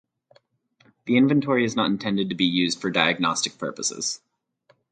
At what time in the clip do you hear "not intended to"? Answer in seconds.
1.75-2.35